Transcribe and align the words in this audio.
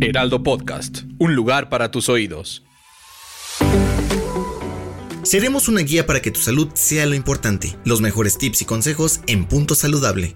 Heraldo 0.00 0.42
Podcast, 0.42 1.02
un 1.18 1.34
lugar 1.34 1.68
para 1.68 1.90
tus 1.90 2.08
oídos. 2.08 2.64
Seremos 5.22 5.68
una 5.68 5.80
guía 5.80 6.06
para 6.06 6.20
que 6.20 6.30
tu 6.30 6.40
salud 6.40 6.68
sea 6.74 7.06
lo 7.06 7.14
importante. 7.14 7.76
Los 7.84 8.00
mejores 8.00 8.36
tips 8.36 8.62
y 8.62 8.64
consejos 8.66 9.20
en 9.26 9.46
Punto 9.46 9.74
Saludable. 9.74 10.34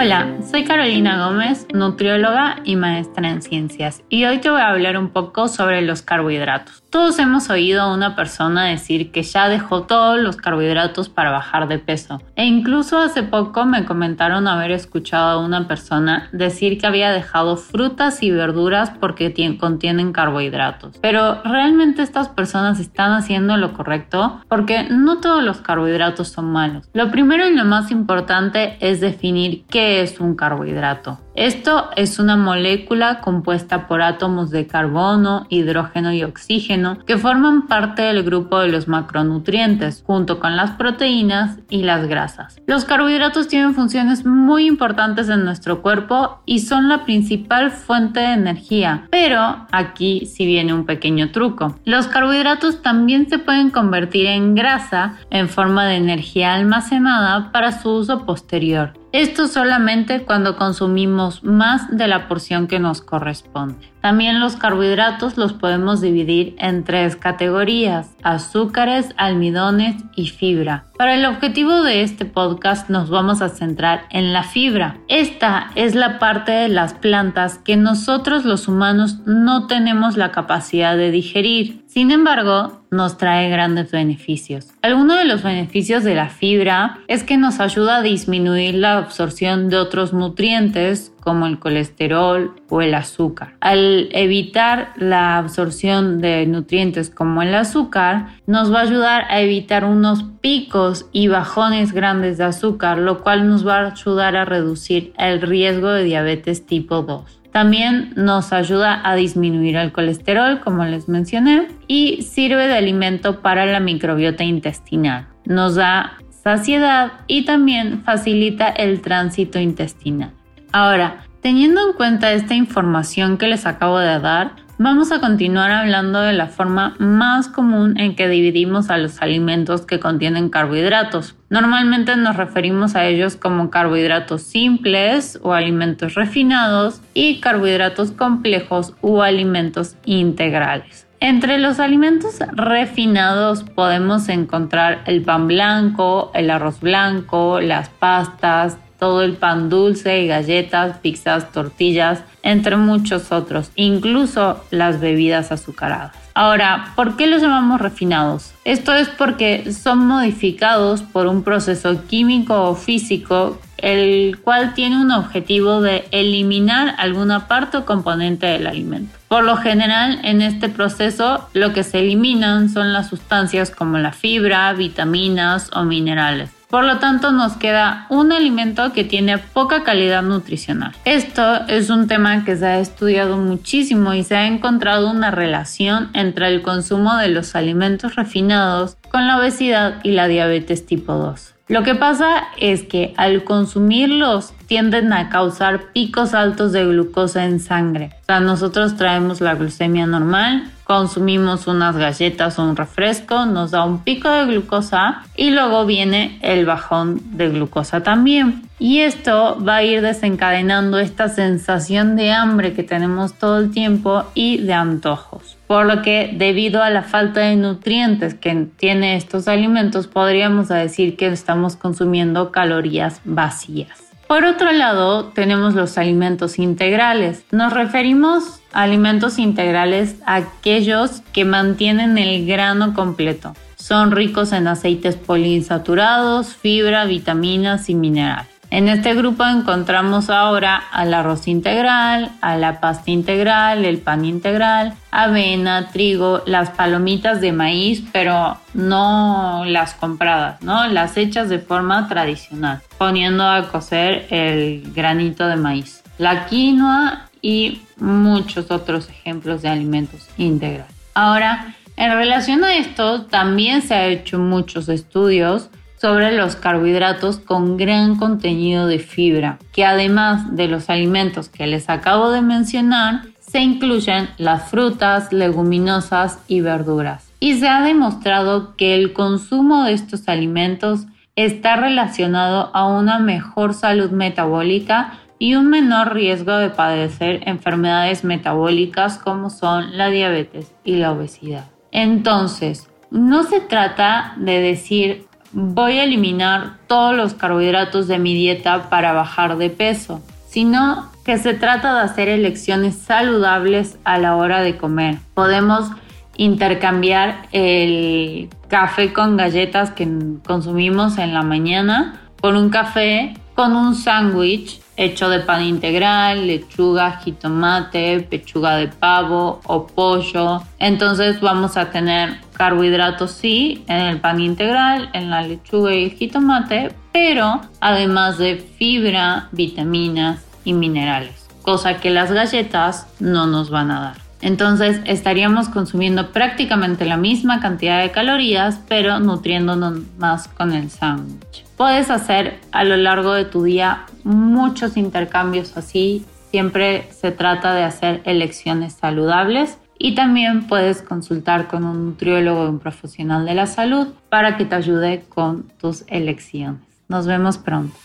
Hola, 0.00 0.28
soy 0.48 0.62
Carolina 0.62 1.26
Gómez, 1.26 1.66
nutrióloga 1.74 2.60
y 2.62 2.76
maestra 2.76 3.30
en 3.30 3.42
ciencias, 3.42 4.04
y 4.08 4.26
hoy 4.26 4.38
te 4.38 4.48
voy 4.48 4.60
a 4.60 4.68
hablar 4.68 4.96
un 4.96 5.08
poco 5.08 5.48
sobre 5.48 5.82
los 5.82 6.02
carbohidratos. 6.02 6.84
Todos 6.88 7.18
hemos 7.18 7.50
oído 7.50 7.82
a 7.82 7.92
una 7.92 8.14
persona 8.14 8.66
decir 8.66 9.10
que 9.10 9.24
ya 9.24 9.48
dejó 9.48 9.82
todos 9.82 10.20
los 10.20 10.36
carbohidratos 10.36 11.08
para 11.08 11.32
bajar 11.32 11.66
de 11.66 11.80
peso, 11.80 12.22
e 12.36 12.44
incluso 12.44 13.00
hace 13.00 13.24
poco 13.24 13.64
me 13.66 13.84
comentaron 13.84 14.46
haber 14.46 14.70
escuchado 14.70 15.30
a 15.30 15.44
una 15.44 15.66
persona 15.66 16.28
decir 16.30 16.78
que 16.78 16.86
había 16.86 17.10
dejado 17.10 17.56
frutas 17.56 18.22
y 18.22 18.30
verduras 18.30 18.90
porque 19.00 19.34
contienen 19.58 20.12
carbohidratos. 20.12 20.96
Pero 21.02 21.42
¿realmente 21.42 22.02
estas 22.02 22.28
personas 22.28 22.78
están 22.78 23.10
haciendo 23.14 23.56
lo 23.56 23.72
correcto? 23.72 24.42
Porque 24.48 24.84
no 24.88 25.18
todos 25.18 25.42
los 25.42 25.58
carbohidratos 25.60 26.28
son 26.28 26.52
malos. 26.52 26.88
Lo 26.92 27.10
primero 27.10 27.48
y 27.48 27.56
lo 27.56 27.64
más 27.64 27.90
importante 27.90 28.76
es 28.78 29.00
definir 29.00 29.64
qué 29.68 29.87
es 29.88 30.20
un 30.20 30.34
carbohidrato? 30.34 31.18
Esto 31.38 31.90
es 31.94 32.18
una 32.18 32.36
molécula 32.36 33.20
compuesta 33.20 33.86
por 33.86 34.02
átomos 34.02 34.50
de 34.50 34.66
carbono, 34.66 35.46
hidrógeno 35.48 36.12
y 36.12 36.24
oxígeno 36.24 36.98
que 37.06 37.16
forman 37.16 37.68
parte 37.68 38.02
del 38.02 38.24
grupo 38.24 38.58
de 38.58 38.66
los 38.66 38.88
macronutrientes, 38.88 40.02
junto 40.04 40.40
con 40.40 40.56
las 40.56 40.72
proteínas 40.72 41.58
y 41.70 41.84
las 41.84 42.08
grasas. 42.08 42.60
Los 42.66 42.84
carbohidratos 42.84 43.46
tienen 43.46 43.76
funciones 43.76 44.26
muy 44.26 44.66
importantes 44.66 45.28
en 45.28 45.44
nuestro 45.44 45.80
cuerpo 45.80 46.40
y 46.44 46.58
son 46.58 46.88
la 46.88 47.04
principal 47.04 47.70
fuente 47.70 48.18
de 48.18 48.32
energía, 48.32 49.06
pero 49.08 49.68
aquí 49.70 50.26
sí 50.26 50.44
viene 50.44 50.74
un 50.74 50.86
pequeño 50.86 51.30
truco. 51.30 51.78
Los 51.84 52.08
carbohidratos 52.08 52.82
también 52.82 53.28
se 53.28 53.38
pueden 53.38 53.70
convertir 53.70 54.26
en 54.26 54.56
grasa 54.56 55.14
en 55.30 55.48
forma 55.48 55.86
de 55.86 55.98
energía 55.98 56.54
almacenada 56.54 57.52
para 57.52 57.70
su 57.70 57.90
uso 57.90 58.26
posterior. 58.26 58.94
Esto 59.12 59.46
solamente 59.46 60.24
cuando 60.24 60.56
consumimos 60.56 61.27
más 61.42 61.96
de 61.96 62.08
la 62.08 62.28
porción 62.28 62.66
que 62.66 62.78
nos 62.78 63.00
corresponde. 63.00 63.88
También 64.00 64.40
los 64.40 64.56
carbohidratos 64.56 65.36
los 65.36 65.52
podemos 65.52 66.00
dividir 66.00 66.54
en 66.58 66.84
tres 66.84 67.16
categorías, 67.16 68.10
azúcares, 68.22 69.12
almidones 69.16 69.96
y 70.14 70.28
fibra. 70.28 70.86
Para 70.96 71.14
el 71.14 71.24
objetivo 71.24 71.82
de 71.82 72.02
este 72.02 72.24
podcast 72.24 72.88
nos 72.90 73.10
vamos 73.10 73.42
a 73.42 73.48
centrar 73.48 74.04
en 74.10 74.32
la 74.32 74.44
fibra. 74.44 74.98
Esta 75.08 75.70
es 75.74 75.94
la 75.94 76.18
parte 76.18 76.52
de 76.52 76.68
las 76.68 76.94
plantas 76.94 77.58
que 77.58 77.76
nosotros 77.76 78.44
los 78.44 78.68
humanos 78.68 79.18
no 79.26 79.66
tenemos 79.66 80.16
la 80.16 80.30
capacidad 80.30 80.96
de 80.96 81.10
digerir. 81.10 81.84
Sin 81.86 82.10
embargo, 82.10 82.82
nos 82.90 83.18
trae 83.18 83.50
grandes 83.50 83.90
beneficios. 83.90 84.68
Alguno 84.82 85.14
de 85.14 85.24
los 85.24 85.42
beneficios 85.42 86.04
de 86.04 86.14
la 86.14 86.28
fibra 86.28 86.98
es 87.08 87.22
que 87.22 87.36
nos 87.36 87.60
ayuda 87.60 87.96
a 87.96 88.02
disminuir 88.02 88.74
la 88.74 88.98
absorción 88.98 89.68
de 89.68 89.76
otros 89.76 90.12
nutrientes 90.12 91.12
como 91.28 91.46
el 91.46 91.58
colesterol 91.58 92.54
o 92.70 92.80
el 92.80 92.94
azúcar. 92.94 93.52
Al 93.60 94.08
evitar 94.12 94.94
la 94.96 95.36
absorción 95.36 96.22
de 96.22 96.46
nutrientes 96.46 97.10
como 97.10 97.42
el 97.42 97.54
azúcar, 97.54 98.28
nos 98.46 98.72
va 98.72 98.78
a 98.78 98.84
ayudar 98.84 99.24
a 99.28 99.42
evitar 99.42 99.84
unos 99.84 100.24
picos 100.40 101.04
y 101.12 101.28
bajones 101.28 101.92
grandes 101.92 102.38
de 102.38 102.44
azúcar, 102.44 102.96
lo 102.96 103.20
cual 103.20 103.46
nos 103.46 103.68
va 103.68 103.80
a 103.80 103.90
ayudar 103.90 104.36
a 104.36 104.46
reducir 104.46 105.12
el 105.18 105.42
riesgo 105.42 105.90
de 105.90 106.04
diabetes 106.04 106.64
tipo 106.64 107.02
2. 107.02 107.42
También 107.52 108.14
nos 108.16 108.54
ayuda 108.54 109.02
a 109.04 109.14
disminuir 109.14 109.76
el 109.76 109.92
colesterol, 109.92 110.60
como 110.60 110.86
les 110.86 111.10
mencioné, 111.10 111.68
y 111.88 112.22
sirve 112.22 112.68
de 112.68 112.78
alimento 112.78 113.42
para 113.42 113.66
la 113.66 113.80
microbiota 113.80 114.44
intestinal. 114.44 115.28
Nos 115.44 115.74
da 115.74 116.16
saciedad 116.42 117.12
y 117.26 117.44
también 117.44 118.02
facilita 118.02 118.70
el 118.70 119.02
tránsito 119.02 119.58
intestinal. 119.58 120.32
Ahora, 120.72 121.24
teniendo 121.40 121.86
en 121.86 121.94
cuenta 121.94 122.32
esta 122.32 122.54
información 122.54 123.38
que 123.38 123.46
les 123.46 123.66
acabo 123.66 123.98
de 123.98 124.18
dar, 124.20 124.52
vamos 124.78 125.10
a 125.10 125.20
continuar 125.20 125.70
hablando 125.70 126.20
de 126.20 126.32
la 126.32 126.46
forma 126.46 126.94
más 126.98 127.48
común 127.48 127.98
en 127.98 128.14
que 128.14 128.28
dividimos 128.28 128.90
a 128.90 128.98
los 128.98 129.20
alimentos 129.22 129.86
que 129.86 129.98
contienen 129.98 130.50
carbohidratos. 130.50 131.36
Normalmente 131.50 132.14
nos 132.16 132.36
referimos 132.36 132.94
a 132.94 133.06
ellos 133.06 133.36
como 133.36 133.70
carbohidratos 133.70 134.42
simples 134.42 135.38
o 135.42 135.52
alimentos 135.52 136.14
refinados 136.14 137.00
y 137.14 137.40
carbohidratos 137.40 138.12
complejos 138.12 138.94
o 139.00 139.22
alimentos 139.22 139.96
integrales. 140.04 141.06
Entre 141.20 141.58
los 141.58 141.80
alimentos 141.80 142.38
refinados 142.52 143.64
podemos 143.64 144.28
encontrar 144.28 145.02
el 145.06 145.22
pan 145.22 145.48
blanco, 145.48 146.30
el 146.34 146.48
arroz 146.48 146.78
blanco, 146.80 147.60
las 147.60 147.88
pastas, 147.88 148.78
todo 148.98 149.22
el 149.22 149.34
pan 149.34 149.68
dulce 149.68 150.26
galletas, 150.26 150.98
pizzas, 150.98 151.52
tortillas, 151.52 152.24
entre 152.42 152.76
muchos 152.76 153.32
otros, 153.32 153.70
incluso 153.74 154.64
las 154.70 155.00
bebidas 155.00 155.52
azucaradas. 155.52 156.16
Ahora, 156.34 156.92
¿por 156.94 157.16
qué 157.16 157.26
los 157.26 157.42
llamamos 157.42 157.80
refinados? 157.80 158.52
Esto 158.64 158.94
es 158.94 159.08
porque 159.08 159.72
son 159.72 160.06
modificados 160.06 161.02
por 161.02 161.26
un 161.26 161.42
proceso 161.42 162.06
químico 162.06 162.62
o 162.62 162.74
físico 162.74 163.58
el 163.78 164.38
cual 164.42 164.74
tiene 164.74 165.00
un 165.00 165.10
objetivo 165.12 165.80
de 165.80 166.06
eliminar 166.10 166.94
alguna 166.98 167.46
parte 167.46 167.78
o 167.78 167.84
componente 167.84 168.46
del 168.46 168.66
alimento. 168.66 169.16
Por 169.28 169.44
lo 169.44 169.56
general, 169.56 170.20
en 170.24 170.42
este 170.42 170.68
proceso 170.68 171.48
lo 171.54 171.72
que 171.72 171.84
se 171.84 172.00
eliminan 172.00 172.68
son 172.68 172.92
las 172.92 173.08
sustancias 173.08 173.70
como 173.70 173.98
la 173.98 174.12
fibra, 174.12 174.72
vitaminas 174.72 175.70
o 175.74 175.84
minerales. 175.84 176.50
Por 176.68 176.84
lo 176.84 176.98
tanto, 176.98 177.32
nos 177.32 177.56
queda 177.56 178.06
un 178.10 178.30
alimento 178.30 178.92
que 178.92 179.02
tiene 179.02 179.38
poca 179.38 179.84
calidad 179.84 180.22
nutricional. 180.22 180.92
Esto 181.06 181.66
es 181.66 181.88
un 181.88 182.08
tema 182.08 182.44
que 182.44 182.56
se 182.56 182.66
ha 182.66 182.78
estudiado 182.78 183.38
muchísimo 183.38 184.12
y 184.12 184.22
se 184.22 184.36
ha 184.36 184.46
encontrado 184.46 185.10
una 185.10 185.30
relación 185.30 186.10
entre 186.12 186.48
el 186.48 186.60
consumo 186.60 187.16
de 187.16 187.28
los 187.28 187.54
alimentos 187.54 188.16
refinados 188.16 188.98
con 189.10 189.26
la 189.26 189.38
obesidad 189.38 189.94
y 190.02 190.10
la 190.10 190.28
diabetes 190.28 190.84
tipo 190.84 191.14
2. 191.14 191.54
Lo 191.68 191.82
que 191.82 191.94
pasa 191.94 192.44
es 192.58 192.82
que 192.82 193.12
al 193.18 193.44
consumirlos 193.44 194.54
tienden 194.66 195.12
a 195.12 195.28
causar 195.28 195.92
picos 195.92 196.32
altos 196.32 196.72
de 196.72 196.86
glucosa 196.86 197.44
en 197.44 197.60
sangre. 197.60 198.10
O 198.22 198.24
sea, 198.24 198.40
nosotros 198.40 198.96
traemos 198.96 199.42
la 199.42 199.54
glucemia 199.54 200.06
normal, 200.06 200.70
consumimos 200.88 201.66
unas 201.66 201.98
galletas 201.98 202.58
o 202.58 202.64
un 202.64 202.74
refresco, 202.74 203.44
nos 203.44 203.72
da 203.72 203.84
un 203.84 204.02
pico 204.02 204.30
de 204.30 204.46
glucosa 204.46 205.22
y 205.36 205.50
luego 205.50 205.84
viene 205.84 206.38
el 206.40 206.64
bajón 206.64 207.20
de 207.36 207.50
glucosa 207.50 208.02
también. 208.02 208.62
Y 208.78 209.00
esto 209.00 209.62
va 209.62 209.76
a 209.76 209.82
ir 209.82 210.00
desencadenando 210.00 210.98
esta 210.98 211.28
sensación 211.28 212.16
de 212.16 212.32
hambre 212.32 212.72
que 212.72 212.84
tenemos 212.84 213.34
todo 213.34 213.58
el 213.58 213.70
tiempo 213.70 214.24
y 214.32 214.62
de 214.62 214.72
antojos. 214.72 215.58
Por 215.66 215.84
lo 215.84 216.00
que 216.00 216.30
debido 216.34 216.82
a 216.82 216.88
la 216.88 217.02
falta 217.02 217.40
de 217.40 217.56
nutrientes 217.56 218.32
que 218.32 218.66
tiene 218.78 219.16
estos 219.16 219.46
alimentos, 219.46 220.06
podríamos 220.06 220.68
decir 220.68 221.18
que 221.18 221.26
estamos 221.26 221.76
consumiendo 221.76 222.50
calorías 222.50 223.20
vacías. 223.24 224.07
Por 224.28 224.44
otro 224.44 224.70
lado, 224.72 225.24
tenemos 225.26 225.74
los 225.74 225.98
alimentos 225.98 226.58
integrales. 226.58 227.44
Nos 227.50 227.72
referimos 227.72 228.58
Alimentos 228.72 229.38
integrales, 229.38 230.16
aquellos 230.26 231.22
que 231.32 231.46
mantienen 231.46 232.18
el 232.18 232.46
grano 232.46 232.92
completo. 232.92 233.54
Son 233.76 234.10
ricos 234.10 234.52
en 234.52 234.68
aceites 234.68 235.16
poliinsaturados, 235.16 236.54
fibra, 236.54 237.06
vitaminas 237.06 237.88
y 237.88 237.94
minerales. 237.94 238.57
En 238.70 238.88
este 238.88 239.14
grupo 239.14 239.46
encontramos 239.46 240.28
ahora 240.28 240.76
al 240.76 241.14
arroz 241.14 241.48
integral, 241.48 242.30
a 242.42 242.56
la 242.56 242.80
pasta 242.80 243.10
integral, 243.10 243.86
el 243.86 243.98
pan 243.98 244.26
integral, 244.26 244.92
avena, 245.10 245.88
trigo, 245.88 246.42
las 246.44 246.70
palomitas 246.70 247.40
de 247.40 247.52
maíz, 247.52 248.02
pero 248.12 248.58
no 248.74 249.62
las 249.64 249.94
compradas, 249.94 250.60
¿no? 250.60 250.86
Las 250.86 251.16
hechas 251.16 251.48
de 251.48 251.60
forma 251.60 252.08
tradicional, 252.08 252.82
poniendo 252.98 253.46
a 253.46 253.70
cocer 253.70 254.26
el 254.28 254.92
granito 254.94 255.46
de 255.46 255.56
maíz, 255.56 256.02
la 256.18 256.44
quinoa 256.44 257.28
y 257.40 257.80
muchos 257.96 258.70
otros 258.70 259.08
ejemplos 259.08 259.62
de 259.62 259.70
alimentos 259.70 260.28
integrales. 260.36 260.94
Ahora, 261.14 261.74
en 261.96 262.12
relación 262.12 262.62
a 262.64 262.76
esto, 262.76 263.22
también 263.22 263.80
se 263.80 263.94
ha 263.94 264.06
hecho 264.06 264.38
muchos 264.38 264.88
estudios 264.90 265.70
sobre 266.00 266.36
los 266.36 266.56
carbohidratos 266.56 267.38
con 267.38 267.76
gran 267.76 268.16
contenido 268.16 268.86
de 268.86 268.98
fibra, 268.98 269.58
que 269.72 269.84
además 269.84 270.54
de 270.54 270.68
los 270.68 270.90
alimentos 270.90 271.48
que 271.48 271.66
les 271.66 271.88
acabo 271.88 272.30
de 272.30 272.42
mencionar, 272.42 273.22
se 273.40 273.60
incluyen 273.60 274.28
las 274.36 274.70
frutas, 274.70 275.32
leguminosas 275.32 276.38
y 276.48 276.60
verduras. 276.60 277.30
Y 277.40 277.54
se 277.54 277.68
ha 277.68 277.82
demostrado 277.82 278.76
que 278.76 278.94
el 278.94 279.12
consumo 279.12 279.84
de 279.84 279.92
estos 279.94 280.28
alimentos 280.28 281.06
está 281.36 281.76
relacionado 281.76 282.70
a 282.74 282.86
una 282.86 283.18
mejor 283.20 283.72
salud 283.72 284.10
metabólica 284.10 285.20
y 285.38 285.54
un 285.54 285.70
menor 285.70 286.14
riesgo 286.14 286.56
de 286.56 286.68
padecer 286.68 287.40
enfermedades 287.46 288.24
metabólicas 288.24 289.18
como 289.18 289.50
son 289.50 289.96
la 289.96 290.08
diabetes 290.08 290.74
y 290.84 290.96
la 290.96 291.12
obesidad. 291.12 291.66
Entonces, 291.92 292.90
no 293.10 293.44
se 293.44 293.60
trata 293.60 294.34
de 294.36 294.60
decir 294.60 295.27
voy 295.52 295.98
a 295.98 296.04
eliminar 296.04 296.78
todos 296.86 297.16
los 297.16 297.34
carbohidratos 297.34 298.08
de 298.08 298.18
mi 298.18 298.34
dieta 298.34 298.88
para 298.90 299.12
bajar 299.12 299.56
de 299.56 299.70
peso, 299.70 300.22
sino 300.48 301.10
que 301.24 301.38
se 301.38 301.54
trata 301.54 301.94
de 301.94 302.00
hacer 302.00 302.28
elecciones 302.28 302.96
saludables 302.96 303.98
a 304.04 304.18
la 304.18 304.36
hora 304.36 304.60
de 304.62 304.76
comer. 304.76 305.18
Podemos 305.34 305.90
intercambiar 306.36 307.48
el 307.52 308.48
café 308.68 309.12
con 309.12 309.36
galletas 309.36 309.90
que 309.90 310.08
consumimos 310.46 311.18
en 311.18 311.34
la 311.34 311.42
mañana 311.42 312.20
por 312.40 312.54
un 312.54 312.70
café 312.70 313.34
con 313.54 313.74
un 313.74 313.94
sándwich 313.96 314.80
hecho 314.96 315.28
de 315.28 315.40
pan 315.40 315.64
integral, 315.64 316.46
lechuga, 316.46 317.18
jitomate, 317.18 318.20
pechuga 318.20 318.76
de 318.76 318.88
pavo 318.88 319.60
o 319.66 319.86
pollo. 319.86 320.62
Entonces 320.78 321.40
vamos 321.40 321.76
a 321.76 321.90
tener 321.90 322.38
carbohidratos 322.58 323.30
sí 323.30 323.84
en 323.86 323.98
el 323.98 324.20
pan 324.20 324.40
integral, 324.40 325.08
en 325.14 325.30
la 325.30 325.42
lechuga 325.42 325.94
y 325.94 326.04
el 326.04 326.10
jitomate, 326.10 326.92
pero 327.12 327.62
además 327.80 328.36
de 328.36 328.56
fibra, 328.56 329.48
vitaminas 329.52 330.44
y 330.64 330.72
minerales, 330.72 331.48
cosa 331.62 331.98
que 331.98 332.10
las 332.10 332.32
galletas 332.32 333.06
no 333.20 333.46
nos 333.46 333.70
van 333.70 333.92
a 333.92 334.00
dar. 334.00 334.28
Entonces 334.40 335.00
estaríamos 335.04 335.68
consumiendo 335.68 336.30
prácticamente 336.32 337.04
la 337.04 337.16
misma 337.16 337.60
cantidad 337.60 338.00
de 338.00 338.10
calorías, 338.10 338.80
pero 338.88 339.18
nutriéndonos 339.18 340.00
más 340.18 340.48
con 340.48 340.72
el 340.72 340.90
sándwich. 340.90 341.64
Puedes 341.76 342.10
hacer 342.10 342.60
a 342.72 342.84
lo 342.84 342.96
largo 342.96 343.34
de 343.34 343.44
tu 343.44 343.62
día 343.64 344.06
muchos 344.24 344.96
intercambios 344.96 345.76
así. 345.76 346.24
Siempre 346.50 347.08
se 347.12 347.30
trata 347.30 347.74
de 347.74 347.84
hacer 347.84 348.20
elecciones 348.24 348.94
saludables 348.94 349.78
y 349.98 350.14
también 350.14 350.66
puedes 350.66 351.02
consultar 351.02 351.68
con 351.68 351.84
un 351.84 352.06
nutriólogo 352.06 352.62
o 352.62 352.70
un 352.70 352.78
profesional 352.78 353.44
de 353.44 353.54
la 353.54 353.66
salud 353.66 354.08
para 354.28 354.56
que 354.56 354.64
te 354.64 354.74
ayude 354.74 355.24
con 355.28 355.64
tus 355.80 356.04
elecciones. 356.06 356.80
Nos 357.08 357.26
vemos 357.26 357.58
pronto. 357.58 357.96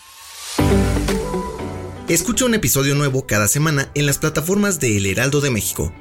Escucha 2.08 2.44
un 2.44 2.54
episodio 2.54 2.94
nuevo 2.94 3.26
cada 3.26 3.48
semana 3.48 3.88
en 3.94 4.06
las 4.06 4.18
plataformas 4.18 4.80
de 4.80 4.98
El 4.98 5.06
Heraldo 5.06 5.40
de 5.40 5.50
México 5.50 5.92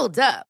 Hold 0.00 0.18
up. 0.18 0.49